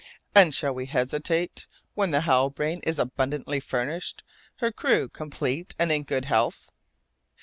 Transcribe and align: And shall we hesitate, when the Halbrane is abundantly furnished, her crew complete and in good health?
And 0.33 0.51
shall 0.55 0.73
we 0.73 0.87
hesitate, 0.87 1.67
when 1.93 2.09
the 2.09 2.21
Halbrane 2.21 2.79
is 2.81 2.97
abundantly 2.97 3.59
furnished, 3.59 4.23
her 4.55 4.71
crew 4.71 5.07
complete 5.07 5.75
and 5.77 5.91
in 5.91 6.01
good 6.05 6.25
health? 6.25 6.71